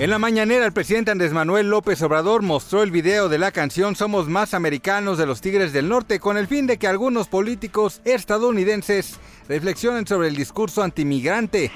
[0.00, 3.96] En la mañanera, el presidente Andrés Manuel López Obrador mostró el video de la canción
[3.96, 8.00] Somos más americanos de los Tigres del Norte con el fin de que algunos políticos
[8.06, 11.70] estadounidenses reflexionen sobre el discurso antimigrante.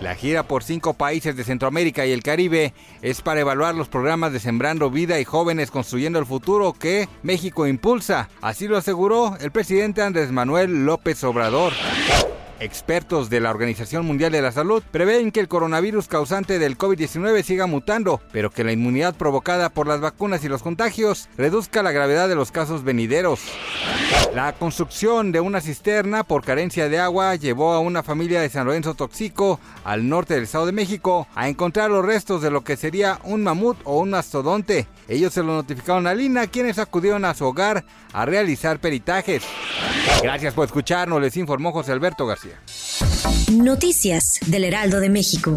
[0.00, 4.32] La gira por cinco países de Centroamérica y el Caribe es para evaluar los programas
[4.32, 8.28] de Sembrando Vida y Jóvenes Construyendo el Futuro que México impulsa.
[8.40, 11.74] Así lo aseguró el presidente Andrés Manuel López Obrador.
[12.60, 17.42] Expertos de la Organización Mundial de la Salud prevén que el coronavirus causante del COVID-19
[17.42, 21.92] siga mutando, pero que la inmunidad provocada por las vacunas y los contagios reduzca la
[21.92, 23.40] gravedad de los casos venideros.
[24.34, 28.66] La construcción de una cisterna por carencia de agua llevó a una familia de San
[28.66, 32.76] Lorenzo Toxico, al norte del Estado de México, a encontrar los restos de lo que
[32.76, 34.86] sería un mamut o un mastodonte.
[35.08, 39.42] Ellos se lo notificaron a Lina, quienes acudieron a su hogar a realizar peritajes.
[40.22, 42.60] Gracias por escucharnos, les informó José Alberto García.
[43.50, 45.56] Noticias del Heraldo de México.